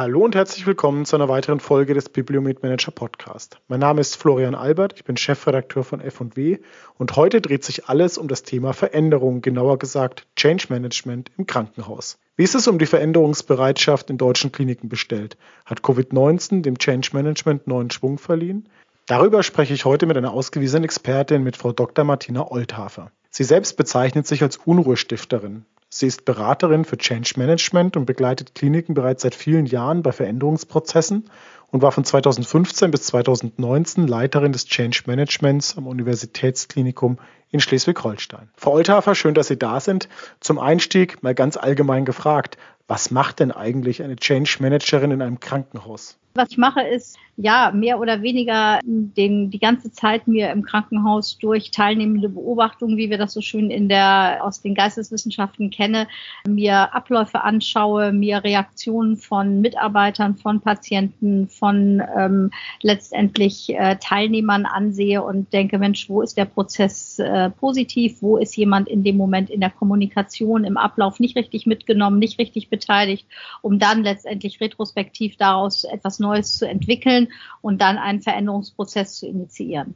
[0.00, 3.58] Hallo und herzlich willkommen zu einer weiteren Folge des Bibliomet Manager Podcast.
[3.68, 6.56] Mein Name ist Florian Albert, ich bin Chefredakteur von F&W
[6.96, 12.18] und heute dreht sich alles um das Thema Veränderung, genauer gesagt Change Management im Krankenhaus.
[12.34, 15.36] Wie ist es um die Veränderungsbereitschaft in deutschen Kliniken bestellt?
[15.66, 18.70] Hat Covid-19 dem Change Management neuen Schwung verliehen?
[19.06, 22.06] Darüber spreche ich heute mit einer ausgewiesenen Expertin, mit Frau Dr.
[22.06, 23.12] Martina Olthafer.
[23.28, 25.66] Sie selbst bezeichnet sich als Unruhestifterin.
[25.92, 31.28] Sie ist Beraterin für Change Management und begleitet Kliniken bereits seit vielen Jahren bei Veränderungsprozessen
[31.72, 37.18] und war von 2015 bis 2019 Leiterin des Change Managements am Universitätsklinikum
[37.50, 38.50] in Schleswig-Holstein.
[38.56, 40.08] Frau Olthafer, schön, dass Sie da sind.
[40.38, 45.40] Zum Einstieg mal ganz allgemein gefragt, was macht denn eigentlich eine Change Managerin in einem
[45.40, 46.18] Krankenhaus?
[46.34, 51.38] Was ich mache, ist ja mehr oder weniger den, die ganze Zeit mir im Krankenhaus
[51.38, 56.06] durch teilnehmende Beobachtungen, wie wir das so schön in der aus den Geisteswissenschaften kenne,
[56.46, 62.50] mir Abläufe anschaue, mir Reaktionen von Mitarbeitern, von Patienten, von ähm,
[62.82, 68.56] letztendlich äh, Teilnehmern ansehe und denke, Mensch, wo ist der Prozess äh, positiv, wo ist
[68.56, 73.26] jemand in dem Moment in der Kommunikation, im Ablauf nicht richtig mitgenommen, nicht richtig beteiligt,
[73.62, 77.28] um dann letztendlich retrospektiv daraus etwas Neues zu entwickeln
[77.60, 79.94] und dann einen Veränderungsprozess zu initiieren.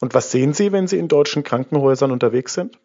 [0.00, 2.78] Und was sehen Sie, wenn Sie in deutschen Krankenhäusern unterwegs sind?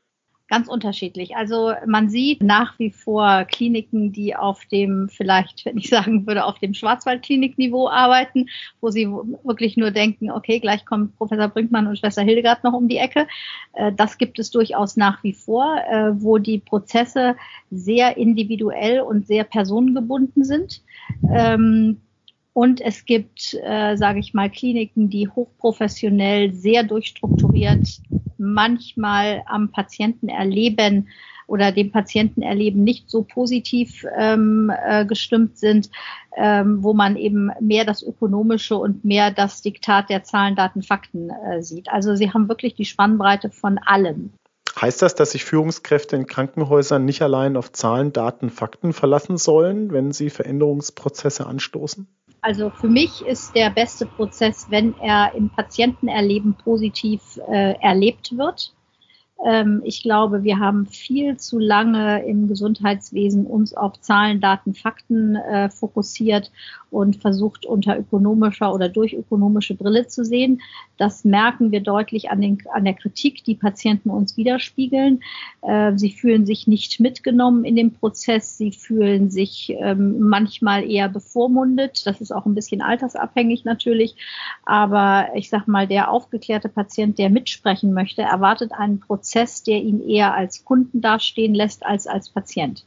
[0.52, 1.38] Ganz unterschiedlich.
[1.38, 6.44] Also man sieht nach wie vor Kliniken, die auf dem, vielleicht, wenn ich sagen würde,
[6.44, 8.48] auf dem Schwarzwaldklinikniveau arbeiten,
[8.82, 12.90] wo sie wirklich nur denken, okay, gleich kommt Professor Brinkmann und Schwester Hildegard noch um
[12.90, 13.28] die Ecke.
[13.72, 17.38] Äh, das gibt es durchaus nach wie vor, äh, wo die Prozesse
[17.70, 20.82] sehr individuell und sehr personengebunden sind.
[22.54, 27.88] Und es gibt, äh, sage ich mal, Kliniken, die hochprofessionell, sehr durchstrukturiert,
[28.38, 31.08] manchmal am Patienten erleben
[31.48, 35.90] oder dem Patienten erleben nicht so positiv ähm, äh, gestimmt sind,
[36.38, 41.30] ähm, wo man eben mehr das Ökonomische und mehr das Diktat der Zahlen, Daten, Fakten
[41.30, 41.90] äh, sieht.
[41.90, 44.32] Also sie haben wirklich die Spannbreite von allem.
[44.80, 49.92] Heißt das, dass sich Führungskräfte in Krankenhäusern nicht allein auf Zahlen, Daten, Fakten verlassen sollen,
[49.92, 52.08] wenn sie Veränderungsprozesse anstoßen?
[52.42, 58.74] Also für mich ist der beste Prozess, wenn er im Patientenerleben positiv äh, erlebt wird
[59.84, 65.70] ich glaube, wir haben viel zu lange im Gesundheitswesen uns auf Zahlen, Daten, Fakten äh,
[65.70, 66.52] fokussiert
[66.92, 70.62] und versucht unter ökonomischer oder durch ökonomische Brille zu sehen.
[70.98, 75.22] Das merken wir deutlich an, den, an der Kritik, die Patienten uns widerspiegeln.
[75.62, 78.58] Äh, sie fühlen sich nicht mitgenommen in dem Prozess.
[78.58, 82.06] Sie fühlen sich ähm, manchmal eher bevormundet.
[82.06, 84.16] Das ist auch ein bisschen altersabhängig natürlich.
[84.66, 89.82] Aber ich sag mal, der aufgeklärte Patient, der mitsprechen möchte, erwartet einen Prozess, Prozess, der
[89.82, 92.86] ihn eher als Kunden dastehen lässt als als Patient.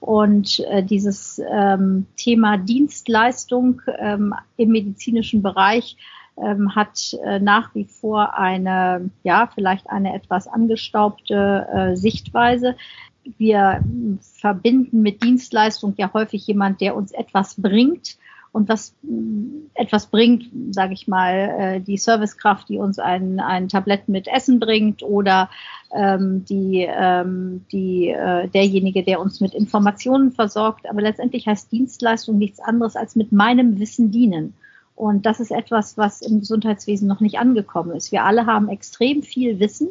[0.00, 5.96] Und äh, dieses ähm, Thema Dienstleistung ähm, im medizinischen Bereich
[6.36, 12.76] ähm, hat äh, nach wie vor eine, ja, vielleicht eine etwas angestaubte äh, Sichtweise.
[13.38, 13.82] Wir
[14.20, 18.18] verbinden mit Dienstleistung ja häufig jemand, der uns etwas bringt
[18.56, 23.68] und was mm, etwas bringt, sage ich mal, äh, die Servicekraft, die uns ein, ein
[23.68, 25.50] Tablett mit Essen bringt oder
[25.94, 30.88] ähm, die, ähm, die, äh, derjenige, der uns mit Informationen versorgt.
[30.88, 34.54] Aber letztendlich heißt Dienstleistung nichts anderes als mit meinem Wissen dienen.
[34.94, 38.10] Und das ist etwas, was im Gesundheitswesen noch nicht angekommen ist.
[38.10, 39.88] Wir alle haben extrem viel Wissen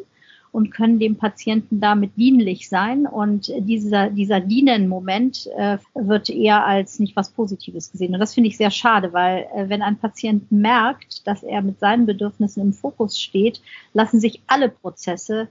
[0.56, 3.04] und können dem Patienten damit dienlich sein.
[3.06, 8.14] Und dieser, dieser Dienen-Moment äh, wird eher als nicht was Positives gesehen.
[8.14, 11.78] Und das finde ich sehr schade, weil äh, wenn ein Patient merkt, dass er mit
[11.78, 13.60] seinen Bedürfnissen im Fokus steht,
[13.92, 15.48] lassen sich alle Prozesse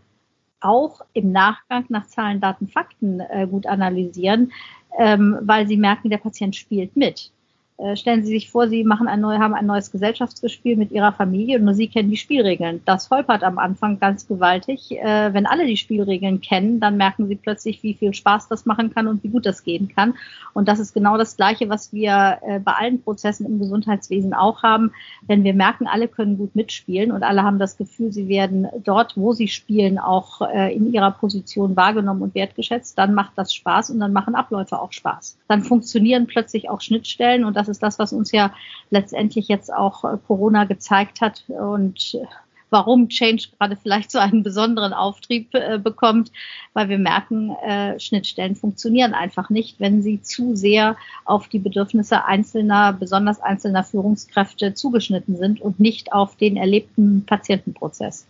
[0.60, 4.54] auch im Nachgang nach Zahlen, Daten, Fakten äh, gut analysieren,
[4.98, 7.32] ähm, weil sie merken, der Patient spielt mit.
[7.78, 11.12] Äh, stellen Sie sich vor, Sie machen ein neu, haben ein neues Gesellschaftsspiel mit Ihrer
[11.12, 12.81] Familie und nur Sie kennen die Spielregeln.
[12.86, 14.92] Das holpert am Anfang ganz gewaltig.
[14.92, 18.94] Äh, wenn alle die Spielregeln kennen, dann merken Sie plötzlich, wie viel Spaß das machen
[18.94, 20.13] kann und wie gut das gehen kann.
[20.54, 24.63] Und das ist genau das Gleiche, was wir äh, bei allen Prozessen im Gesundheitswesen auch
[24.63, 24.94] haben.
[25.27, 29.18] Wenn wir merken, alle können gut mitspielen und alle haben das Gefühl, sie werden dort,
[29.18, 34.00] wo sie spielen, auch in ihrer Position wahrgenommen und wertgeschätzt, dann macht das Spaß und
[34.00, 35.38] dann machen Abläufe auch Spaß.
[35.48, 38.53] Dann funktionieren plötzlich auch Schnittstellen und das das ist das, was uns ja
[38.89, 42.25] letztendlich jetzt auch äh, Corona gezeigt hat und äh,
[42.69, 46.31] warum Change gerade vielleicht so einen besonderen Auftrieb äh, bekommt,
[46.73, 47.56] weil wir merken,
[47.97, 54.73] Schnittstellen funktionieren einfach nicht, wenn sie zu sehr auf die Bedürfnisse einzelner, besonders einzelner Führungskräfte
[54.73, 58.25] zugeschnitten sind und nicht auf den erlebten Patientenprozess.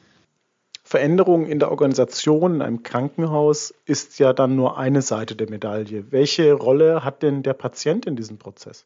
[0.87, 6.11] Veränderung in der Organisation in einem Krankenhaus ist ja dann nur eine Seite der Medaille.
[6.11, 8.85] Welche Rolle hat denn der Patient in diesem Prozess?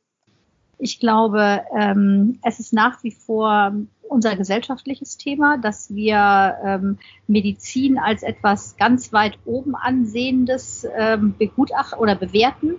[0.79, 3.73] Ich glaube, ähm, es ist nach wie vor
[4.07, 6.97] unser gesellschaftliches Thema, dass wir ähm,
[7.27, 12.75] Medizin als etwas ganz weit oben ansehendes ähm, begutachten oder bewerten.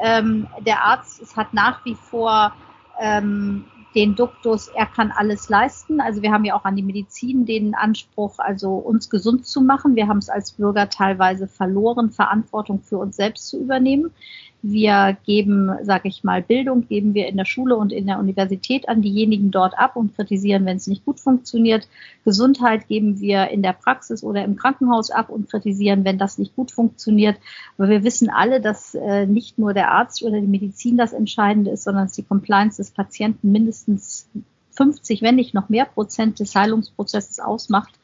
[0.00, 2.52] Ähm, der Arzt es hat nach wie vor
[3.00, 6.00] ähm, den Duktus, er kann alles leisten.
[6.00, 9.96] Also wir haben ja auch an die Medizin den Anspruch, also uns gesund zu machen.
[9.96, 14.12] Wir haben es als Bürger teilweise verloren, Verantwortung für uns selbst zu übernehmen.
[14.60, 18.88] Wir geben, sage ich mal, Bildung geben wir in der Schule und in der Universität
[18.88, 21.88] an diejenigen dort ab und kritisieren, wenn es nicht gut funktioniert.
[22.24, 26.56] Gesundheit geben wir in der Praxis oder im Krankenhaus ab und kritisieren, wenn das nicht
[26.56, 27.36] gut funktioniert.
[27.76, 31.70] Aber wir wissen alle, dass äh, nicht nur der Arzt oder die Medizin das Entscheidende
[31.70, 34.28] ist, sondern dass die Compliance des Patienten mindestens
[34.72, 37.94] 50, wenn nicht noch mehr Prozent des Heilungsprozesses ausmacht.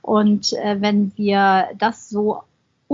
[0.00, 2.42] Und äh, wenn wir das so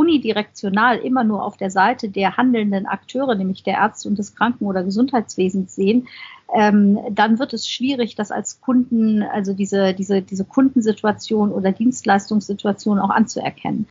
[0.00, 4.64] unidirektional immer nur auf der Seite der handelnden Akteure, nämlich der Ärzte und des Kranken-
[4.64, 6.08] oder Gesundheitswesens sehen,
[6.54, 12.98] ähm, dann wird es schwierig, das als Kunden, also diese, diese, diese Kundensituation oder Dienstleistungssituation
[12.98, 13.86] auch anzuerkennen.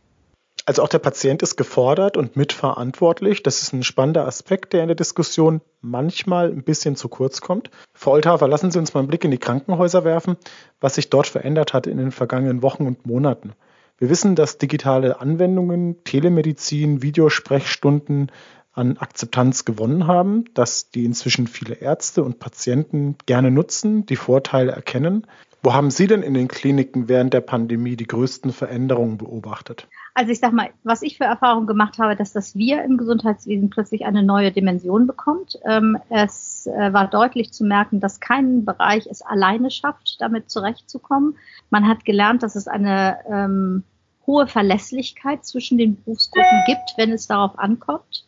[0.66, 3.44] Also auch der Patient ist gefordert und mitverantwortlich.
[3.44, 7.70] Das ist ein spannender Aspekt, der in der Diskussion manchmal ein bisschen zu kurz kommt.
[7.94, 10.36] Frau Olthafer, lassen Sie uns mal einen Blick in die Krankenhäuser werfen,
[10.80, 13.52] was sich dort verändert hat in den vergangenen Wochen und Monaten.
[14.00, 18.32] Wir wissen, dass digitale Anwendungen, Telemedizin, Videosprechstunden
[18.72, 24.72] an Akzeptanz gewonnen haben, dass die inzwischen viele Ärzte und Patienten gerne nutzen, die Vorteile
[24.72, 25.26] erkennen.
[25.62, 29.86] Wo haben Sie denn in den Kliniken während der Pandemie die größten Veränderungen beobachtet?
[30.14, 33.68] Also ich sag mal, was ich für Erfahrungen gemacht habe, dass das Wir im Gesundheitswesen
[33.68, 35.58] plötzlich eine neue Dimension bekommt.
[35.66, 41.36] Ähm, es äh, war deutlich zu merken, dass kein Bereich es alleine schafft, damit zurechtzukommen.
[41.68, 43.84] Man hat gelernt, dass es eine ähm,
[44.30, 48.24] hohe Verlässlichkeit zwischen den Berufsgruppen gibt, wenn es darauf ankommt,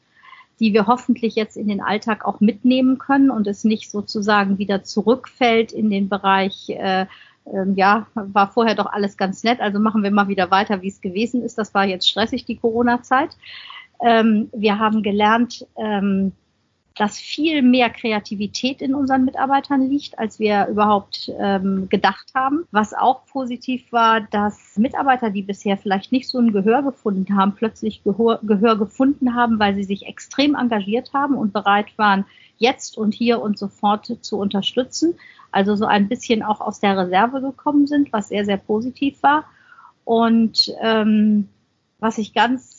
[0.59, 4.83] die wir hoffentlich jetzt in den Alltag auch mitnehmen können und es nicht sozusagen wieder
[4.83, 7.07] zurückfällt in den Bereich, äh, äh,
[7.77, 11.01] ja, war vorher doch alles ganz nett, also machen wir mal wieder weiter, wie es
[11.01, 11.57] gewesen ist.
[11.57, 13.31] Das war jetzt stressig, die Corona-Zeit.
[14.05, 16.33] Ähm, wir haben gelernt, ähm,
[16.97, 22.65] dass viel mehr Kreativität in unseren Mitarbeitern liegt, als wir überhaupt ähm, gedacht haben.
[22.71, 27.55] Was auch positiv war, dass Mitarbeiter, die bisher vielleicht nicht so ein Gehör gefunden haben,
[27.55, 32.25] plötzlich Gehör, Gehör gefunden haben, weil sie sich extrem engagiert haben und bereit waren,
[32.59, 35.15] jetzt und hier und sofort zu unterstützen.
[35.51, 39.45] Also so ein bisschen auch aus der Reserve gekommen sind, was sehr, sehr positiv war.
[40.05, 41.49] Und ähm,
[41.99, 42.72] was ich ganz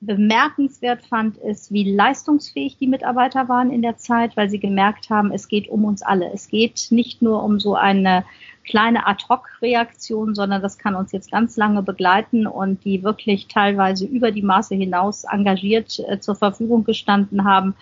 [0.00, 5.30] bemerkenswert fand, ist, wie leistungsfähig die Mitarbeiter waren in der Zeit, weil sie gemerkt haben,
[5.30, 6.32] es geht um uns alle.
[6.32, 8.24] Es geht nicht nur um so eine
[8.64, 14.30] kleine Ad-Hoc-Reaktion, sondern das kann uns jetzt ganz lange begleiten und die wirklich teilweise über
[14.30, 17.74] die Maße hinaus engagiert äh, zur Verfügung gestanden haben,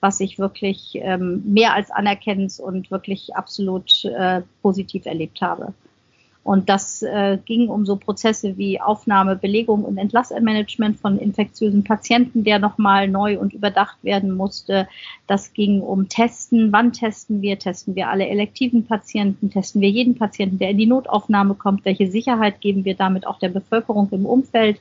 [0.00, 5.72] was ich wirklich ähm, mehr als anerkennend und wirklich absolut äh, positiv erlebt habe.
[6.44, 12.42] Und das äh, ging um so Prozesse wie Aufnahme, Belegung und Entlassmanagement von infektiösen Patienten,
[12.42, 14.88] der nochmal neu und überdacht werden musste.
[15.28, 16.72] Das ging um Testen.
[16.72, 17.58] Wann testen wir?
[17.60, 19.50] Testen wir alle elektiven Patienten?
[19.50, 21.84] Testen wir jeden Patienten, der in die Notaufnahme kommt?
[21.84, 24.80] Welche Sicherheit geben wir damit auch der Bevölkerung im Umfeld?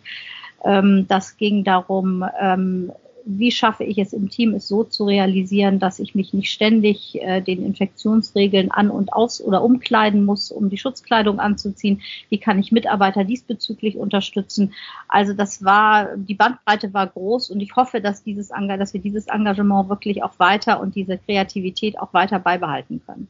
[0.64, 2.92] Ähm, das ging darum, ähm,
[3.26, 7.22] wie schaffe ich es im Team, es so zu realisieren, dass ich mich nicht ständig
[7.22, 12.02] äh, den Infektionsregeln an und aus oder umkleiden muss, um die Schutzkleidung anzuziehen?
[12.30, 14.74] Wie kann ich Mitarbeiter diesbezüglich unterstützen?
[15.08, 19.28] Also das war, die Bandbreite war groß und ich hoffe, dass dieses, dass wir dieses
[19.28, 23.28] Engagement wirklich auch weiter und diese Kreativität auch weiter beibehalten können.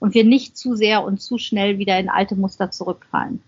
[0.00, 3.40] Und wir nicht zu sehr und zu schnell wieder in alte Muster zurückfallen.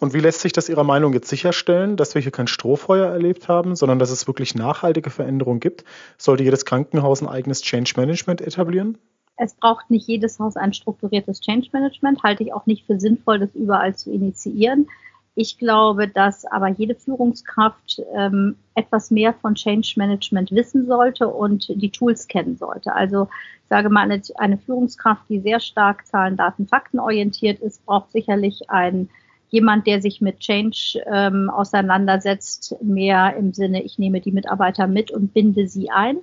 [0.00, 3.48] Und wie lässt sich das Ihrer Meinung jetzt sicherstellen, dass wir hier kein Strohfeuer erlebt
[3.48, 5.84] haben, sondern dass es wirklich nachhaltige Veränderungen gibt?
[6.16, 8.98] Sollte jedes Krankenhaus ein eigenes Change Management etablieren?
[9.36, 13.38] Es braucht nicht jedes Haus ein strukturiertes Change Management, halte ich auch nicht für sinnvoll,
[13.38, 14.88] das überall zu initiieren.
[15.34, 21.68] Ich glaube, dass aber jede Führungskraft ähm, etwas mehr von Change Management wissen sollte und
[21.68, 22.92] die Tools kennen sollte.
[22.92, 23.28] Also
[23.62, 28.10] ich sage mal, eine, eine Führungskraft, die sehr stark Zahlen, Daten, Fakten orientiert ist, braucht
[28.10, 29.08] sicherlich ein
[29.50, 35.10] jemand, der sich mit Change ähm, auseinandersetzt, mehr im Sinne, ich nehme die Mitarbeiter mit
[35.10, 36.18] und binde sie ein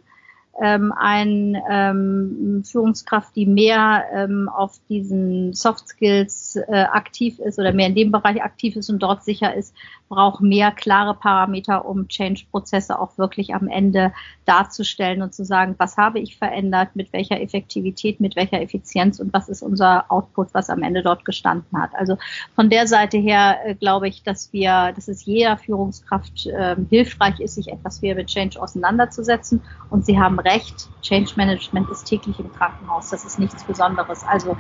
[0.62, 7.74] ähm, ein ähm, Führungskraft, die mehr ähm, auf diesen Soft Skills äh, aktiv ist oder
[7.74, 9.76] mehr in dem Bereich aktiv ist und dort sicher ist,
[10.08, 14.14] braucht mehr klare Parameter, um Change-Prozesse auch wirklich am Ende
[14.46, 19.34] darzustellen und zu sagen, was habe ich verändert, mit welcher Effektivität, mit welcher Effizienz und
[19.34, 21.96] was ist unser Output, was am Ende dort gestanden hat.
[21.96, 22.18] Also
[22.54, 27.40] von der Seite her äh, glaube ich, dass wir, dass es jeder Führungskraft äh, hilfreich
[27.40, 32.40] ist, sich etwas mehr mit Change auseinanderzusetzen und sie haben Recht, Change Management ist täglich
[32.40, 33.10] im Krankenhaus.
[33.10, 34.24] Das ist nichts Besonderes.
[34.24, 34.56] Also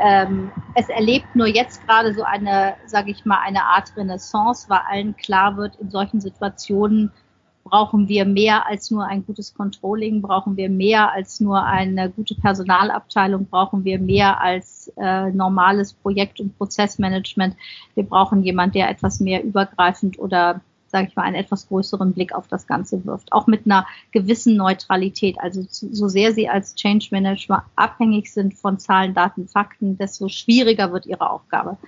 [0.00, 4.80] ähm, es erlebt nur jetzt gerade so eine, sage ich mal, eine Art Renaissance, weil
[4.90, 7.12] allen klar wird, in solchen Situationen
[7.68, 12.34] brauchen wir mehr als nur ein gutes Controlling, brauchen wir mehr als nur eine gute
[12.34, 17.56] Personalabteilung, brauchen wir mehr als äh, normales Projekt- und Prozessmanagement.
[17.94, 22.34] Wir brauchen jemand, der etwas mehr übergreifend oder sage ich mal, einen etwas größeren Blick
[22.34, 23.32] auf das Ganze wirft.
[23.32, 25.36] Auch mit einer gewissen Neutralität.
[25.40, 30.92] Also so sehr Sie als Change Manager abhängig sind von Zahlen, Daten, Fakten, desto schwieriger
[30.92, 31.78] wird Ihre Aufgabe.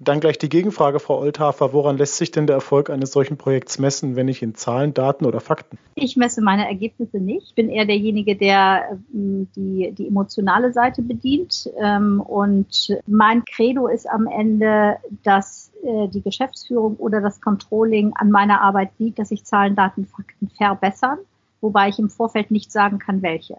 [0.00, 1.72] Dann gleich die Gegenfrage, Frau Olthafer.
[1.72, 5.24] Woran lässt sich denn der Erfolg eines solchen Projekts messen, wenn nicht in Zahlen, Daten
[5.24, 5.78] oder Fakten?
[5.94, 7.48] Ich messe meine Ergebnisse nicht.
[7.48, 11.70] Ich bin eher derjenige, der ähm, die, die emotionale Seite bedient.
[11.80, 18.30] Ähm, und mein Credo ist am Ende, dass äh, die Geschäftsführung oder das Controlling an
[18.30, 21.18] meiner Arbeit sieht, dass sich Zahlen, Daten, Fakten verbessern,
[21.60, 23.58] wobei ich im Vorfeld nicht sagen kann, welche.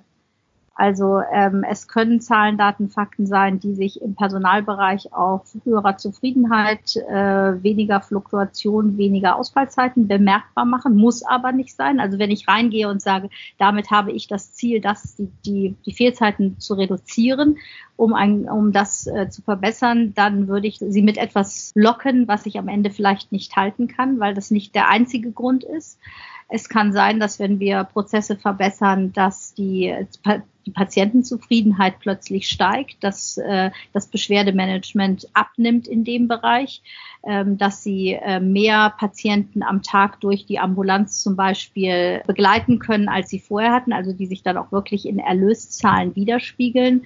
[0.78, 6.98] Also ähm, es können Zahlen, Daten, Fakten sein, die sich im Personalbereich auf höherer Zufriedenheit,
[6.98, 12.02] äh, weniger Fluktuation, weniger Ausfallzeiten bemerkbar machen, muss aber nicht sein.
[12.02, 15.94] Also wenn ich reingehe und sage, damit habe ich das Ziel, dass die, die, die
[15.94, 17.58] Fehlzeiten zu reduzieren,
[17.96, 22.46] um, ein, um das äh, zu verbessern, dann würde ich sie mit etwas locken, was
[22.46, 26.00] ich am Ende vielleicht nicht halten kann, weil das nicht der einzige Grund ist.
[26.50, 29.96] Es kann sein, dass wenn wir Prozesse verbessern, dass die,
[30.66, 36.82] die Patientenzufriedenheit plötzlich steigt, dass äh, das Beschwerdemanagement abnimmt in dem Bereich,
[37.24, 43.10] ähm, dass sie äh, mehr Patienten am Tag durch die Ambulanz zum Beispiel begleiten können,
[43.10, 47.06] als sie vorher hatten, also die sich dann auch wirklich in Erlöszahlen widerspiegeln.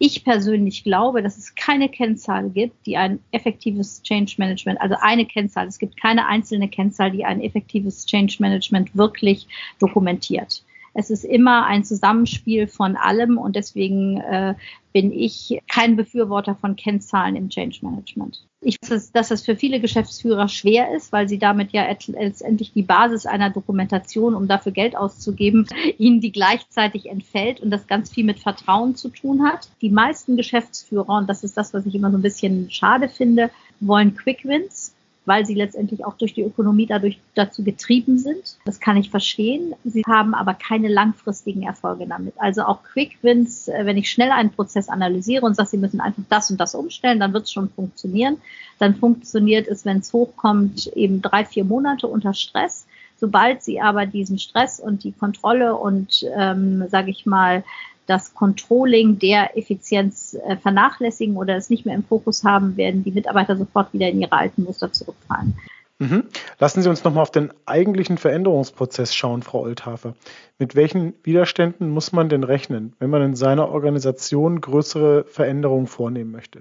[0.00, 5.26] Ich persönlich glaube, dass es keine Kennzahl gibt, die ein effektives Change Management, also eine
[5.26, 9.48] Kennzahl, es gibt keine einzelne Kennzahl, die ein effektives Change Management wirklich
[9.80, 10.62] dokumentiert.
[10.98, 14.56] Es ist immer ein Zusammenspiel von allem und deswegen äh,
[14.92, 18.44] bin ich kein Befürworter von Kennzahlen im Change Management.
[18.60, 22.82] Ich weiß, dass es für viele Geschäftsführer schwer ist, weil sie damit ja letztendlich die
[22.82, 28.24] Basis einer Dokumentation, um dafür Geld auszugeben, ihnen die gleichzeitig entfällt und das ganz viel
[28.24, 29.68] mit Vertrauen zu tun hat.
[29.80, 33.50] Die meisten Geschäftsführer, und das ist das, was ich immer so ein bisschen schade finde,
[33.78, 34.87] wollen Quick Wins
[35.28, 38.56] weil sie letztendlich auch durch die Ökonomie dadurch dazu getrieben sind.
[38.64, 39.74] Das kann ich verstehen.
[39.84, 42.34] Sie haben aber keine langfristigen Erfolge damit.
[42.38, 46.00] Also auch Quick Wins, äh, wenn ich schnell einen Prozess analysiere und sage, Sie müssen
[46.00, 48.38] einfach das und das umstellen, dann wird es schon funktionieren.
[48.78, 52.86] Dann funktioniert es, wenn es hochkommt, eben drei, vier Monate unter Stress.
[53.20, 57.64] Sobald Sie aber diesen Stress und die Kontrolle und, ähm, sage ich mal,
[58.08, 63.12] das Controlling der Effizienz äh, vernachlässigen oder es nicht mehr im Fokus haben, werden die
[63.12, 65.56] Mitarbeiter sofort wieder in ihre alten Muster zurückfallen.
[65.98, 66.24] Mhm.
[66.58, 70.14] Lassen Sie uns nochmal auf den eigentlichen Veränderungsprozess schauen, Frau Olthafer.
[70.58, 76.30] Mit welchen Widerständen muss man denn rechnen, wenn man in seiner Organisation größere Veränderungen vornehmen
[76.30, 76.60] möchte?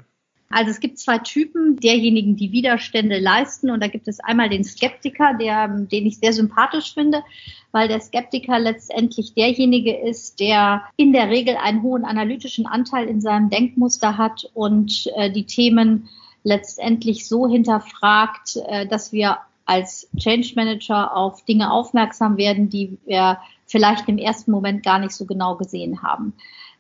[0.50, 3.70] Also es gibt zwei Typen derjenigen, die Widerstände leisten.
[3.70, 7.24] Und da gibt es einmal den Skeptiker, der, den ich sehr sympathisch finde,
[7.72, 13.20] weil der Skeptiker letztendlich derjenige ist, der in der Regel einen hohen analytischen Anteil in
[13.20, 16.10] seinem Denkmuster hat und äh, die Themen
[16.44, 23.38] letztendlich so hinterfragt, äh, dass wir als Change Manager auf Dinge aufmerksam werden, die wir
[23.66, 26.34] vielleicht im ersten Moment gar nicht so genau gesehen haben.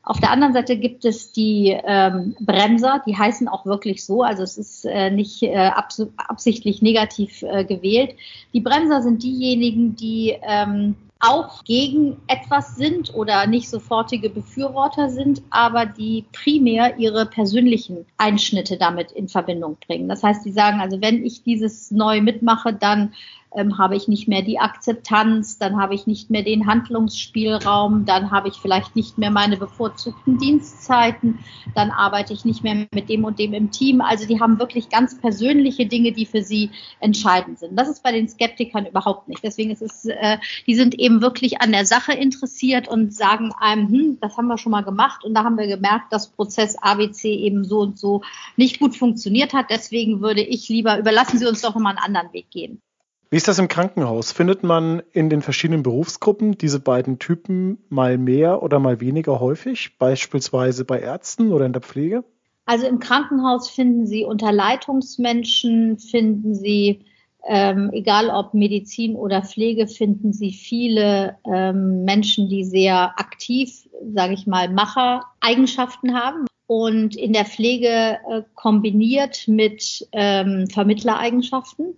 [0.07, 4.41] Auf der anderen Seite gibt es die ähm, Bremser, die heißen auch wirklich so, also
[4.41, 8.15] es ist äh, nicht äh, abs absichtlich negativ äh, gewählt.
[8.53, 15.41] Die Bremser sind diejenigen, die ähm, auch gegen etwas sind oder nicht sofortige Befürworter sind,
[15.49, 20.07] aber die primär ihre persönlichen Einschnitte damit in Verbindung bringen.
[20.07, 23.13] Das heißt, sie sagen, also wenn ich dieses neu mitmache, dann
[23.55, 28.31] ähm, habe ich nicht mehr die Akzeptanz, dann habe ich nicht mehr den Handlungsspielraum, dann
[28.31, 31.39] habe ich vielleicht nicht mehr meine bevorzugten Dienstzeiten,
[31.73, 34.01] dann arbeite ich nicht mehr mit dem und dem im Team.
[34.01, 37.77] Also die haben wirklich ganz persönliche Dinge, die für sie entscheidend sind.
[37.77, 39.43] Das ist bei den Skeptikern überhaupt nicht.
[39.43, 43.87] Deswegen ist es, äh, die sind eben wirklich an der Sache interessiert und sagen einem,
[43.87, 47.33] hm, das haben wir schon mal gemacht und da haben wir gemerkt, dass Prozess ABC
[47.33, 48.21] eben so und so
[48.57, 49.67] nicht gut funktioniert hat.
[49.69, 52.81] Deswegen würde ich lieber, überlassen Sie uns doch nochmal einen anderen Weg gehen.
[53.29, 54.31] Wie ist das im Krankenhaus?
[54.31, 59.97] Findet man in den verschiedenen Berufsgruppen diese beiden Typen mal mehr oder mal weniger häufig,
[59.97, 62.23] beispielsweise bei Ärzten oder in der Pflege?
[62.65, 67.01] Also im Krankenhaus finden Sie unter Leitungsmenschen, finden Sie,
[67.45, 74.33] ähm, egal ob Medizin oder Pflege, finden Sie viele ähm, Menschen, die sehr aktiv, sage
[74.33, 76.45] ich mal, Macher-Eigenschaften haben.
[76.65, 81.95] Und in der Pflege äh, kombiniert mit ähm, Vermittlereigenschaften.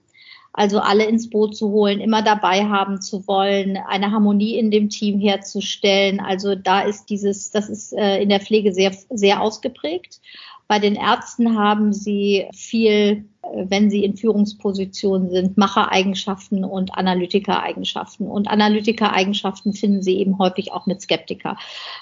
[0.51, 4.89] Also alle ins Boot zu holen, immer dabei haben zu wollen, eine Harmonie in dem
[4.89, 6.20] Team herzustellen.
[6.20, 10.20] Also da ist dieses, das ist äh, in der Pflege sehr, sehr ausgeprägt.
[10.69, 18.27] Bei den Ärzten haben sie viel, äh, wenn sie in Führungspositionen sind, Machereigenschaften und Analytikereigenschaften.
[18.27, 21.57] Und Analytikereigenschaften finden sie eben häufig auch mit Skeptiker.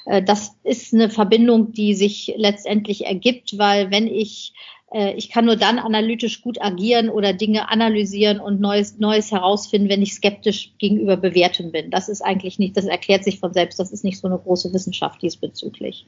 [0.06, 4.54] Äh, das ist eine Verbindung, die sich letztendlich ergibt, weil wenn ich
[4.92, 9.88] äh, ich kann nur dann analytisch gut agieren oder Dinge analysieren und Neues, Neues herausfinden,
[9.88, 11.90] wenn ich skeptisch gegenüber Bewerten bin.
[11.90, 14.74] Das ist eigentlich nicht, das erklärt sich von selbst, das ist nicht so eine große
[14.74, 16.06] Wissenschaft diesbezüglich.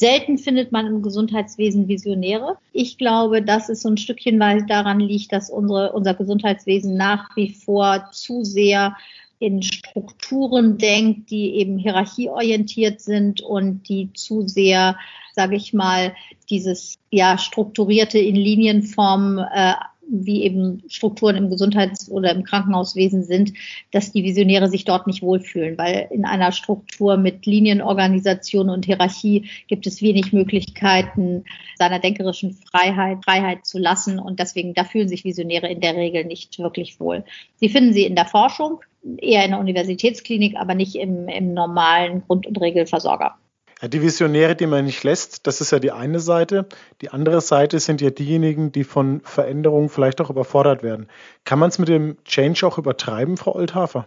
[0.00, 2.56] Selten findet man im Gesundheitswesen Visionäre.
[2.72, 7.36] Ich glaube, dass es so ein Stückchen weit daran liegt, dass unsere, unser Gesundheitswesen nach
[7.36, 8.96] wie vor zu sehr
[9.40, 14.96] in Strukturen denkt, die eben hierarchieorientiert sind und die zu sehr,
[15.34, 16.14] sage ich mal,
[16.48, 19.74] dieses ja strukturierte in Linienform äh,
[20.10, 23.52] wie eben Strukturen im Gesundheits- oder im Krankenhauswesen sind,
[23.92, 29.48] dass die Visionäre sich dort nicht wohlfühlen, weil in einer Struktur mit Linienorganisation und Hierarchie
[29.68, 31.44] gibt es wenig Möglichkeiten,
[31.76, 36.24] seiner denkerischen Freiheit, Freiheit zu lassen und deswegen, da fühlen sich Visionäre in der Regel
[36.24, 37.24] nicht wirklich wohl.
[37.56, 38.80] Sie finden sie in der Forschung,
[39.18, 43.36] eher in der Universitätsklinik, aber nicht im, im normalen Grund- und Regelversorger.
[43.80, 46.66] Ja, die Visionäre, die man nicht lässt, das ist ja die eine Seite.
[47.00, 51.08] Die andere Seite sind ja diejenigen, die von Veränderungen vielleicht auch überfordert werden.
[51.44, 54.06] Kann man es mit dem Change auch übertreiben, Frau Oldhafer?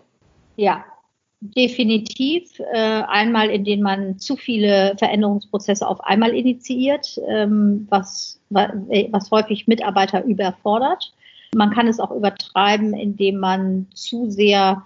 [0.58, 0.86] Ja,
[1.42, 2.60] definitiv.
[2.72, 10.24] Äh, einmal, indem man zu viele Veränderungsprozesse auf einmal initiiert, ähm, was, was häufig Mitarbeiter
[10.24, 11.14] überfordert.
[11.56, 14.84] Man kann es auch übertreiben, indem man zu sehr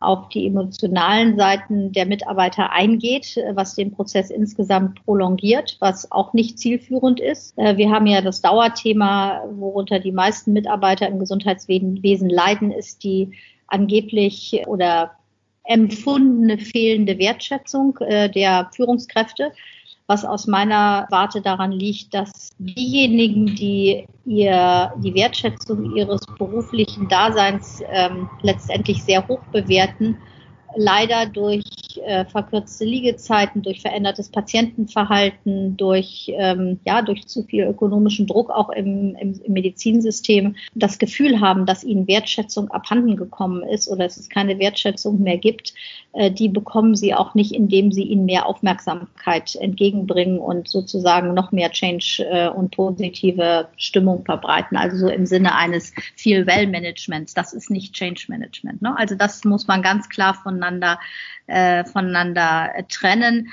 [0.00, 6.58] auf die emotionalen Seiten der Mitarbeiter eingeht, was den Prozess insgesamt prolongiert, was auch nicht
[6.58, 7.56] zielführend ist.
[7.56, 13.30] Äh, wir haben ja das Dauerthema, worunter die meisten Mitarbeiter im Gesundheitswesen leiden, ist die
[13.68, 15.12] angeblich oder
[15.62, 19.52] empfundene fehlende Wertschätzung äh, der Führungskräfte
[20.06, 27.82] was aus meiner Warte daran liegt, dass diejenigen, die ihr die Wertschätzung ihres beruflichen Daseins
[27.88, 30.18] ähm, letztendlich sehr hoch bewerten,
[30.76, 31.64] leider durch
[32.04, 38.68] äh, verkürzte Liegezeiten, durch verändertes Patientenverhalten, durch, ähm, ja, durch zu viel ökonomischen Druck auch
[38.70, 44.16] im, im, im Medizinsystem das Gefühl haben, dass ihnen Wertschätzung abhanden gekommen ist oder dass
[44.16, 45.72] es keine Wertschätzung mehr gibt,
[46.12, 51.52] äh, die bekommen sie auch nicht, indem sie ihnen mehr Aufmerksamkeit entgegenbringen und sozusagen noch
[51.52, 54.76] mehr Change äh, und positive Stimmung verbreiten.
[54.76, 57.34] Also so im Sinne eines viel Well-Managements.
[57.34, 58.82] Das ist nicht Change Management.
[58.82, 58.96] Ne?
[58.96, 60.34] Also das muss man ganz klar
[60.66, 60.98] voneinander
[61.46, 63.48] äh, voneinander trennen.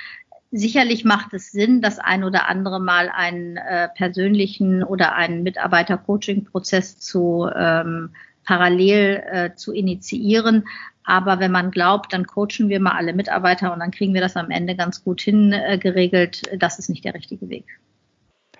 [0.51, 6.99] Sicherlich macht es Sinn, das ein oder andere Mal einen äh, persönlichen oder einen Mitarbeiter-Coaching-Prozess
[6.99, 8.11] zu ähm,
[8.45, 10.67] parallel äh, zu initiieren.
[11.05, 14.37] Aber wenn man glaubt, dann coachen wir mal alle Mitarbeiter und dann kriegen wir das
[14.37, 16.47] am Ende ganz gut hingeregelt.
[16.47, 17.65] Äh, das ist nicht der richtige Weg.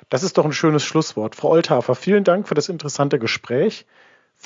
[0.10, 1.36] Das ist doch ein schönes Schlusswort.
[1.36, 3.86] Frau Olthafer, vielen Dank für das interessante Gespräch.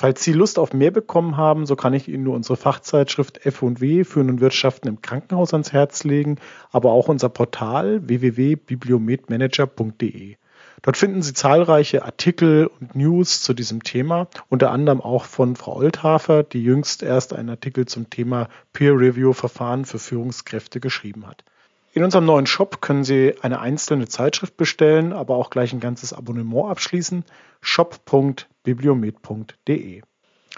[0.00, 4.04] Falls Sie Lust auf mehr bekommen haben, so kann ich Ihnen nur unsere Fachzeitschrift F&W
[4.04, 6.36] Führen und Wirtschaften im Krankenhaus ans Herz legen,
[6.70, 10.36] aber auch unser Portal www.bibliometmanager.de.
[10.82, 15.74] Dort finden Sie zahlreiche Artikel und News zu diesem Thema, unter anderem auch von Frau
[15.74, 21.42] Oldhafer, die jüngst erst einen Artikel zum Thema Peer-Review-Verfahren für Führungskräfte geschrieben hat.
[21.98, 26.12] In unserem neuen Shop können Sie eine einzelne Zeitschrift bestellen, aber auch gleich ein ganzes
[26.12, 27.24] Abonnement abschließen.
[27.60, 30.02] shop.bibliomet.de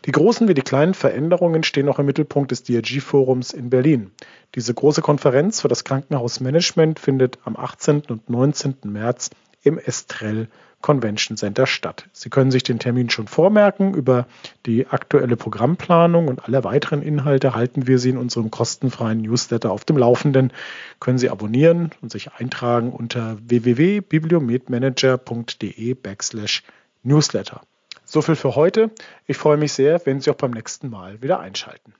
[0.04, 4.10] die großen wie die kleinen Veränderungen stehen auch im Mittelpunkt des DRG-Forums in Berlin.
[4.54, 8.02] Diese große Konferenz für das Krankenhausmanagement findet am 18.
[8.08, 8.74] und 19.
[8.84, 9.30] März
[9.62, 12.06] im Estrell Convention Center statt.
[12.12, 13.92] Sie können sich den Termin schon vormerken.
[13.94, 14.26] Über
[14.66, 19.84] die aktuelle Programmplanung und alle weiteren Inhalte halten wir Sie in unserem kostenfreien Newsletter auf
[19.84, 20.52] dem Laufenden.
[20.98, 26.64] Können Sie abonnieren und sich eintragen unter www.bibliometmanager.de backslash
[27.02, 27.62] Newsletter.
[28.04, 28.90] So viel für heute.
[29.26, 31.94] Ich freue mich sehr, wenn Sie auch beim nächsten Mal wieder einschalten.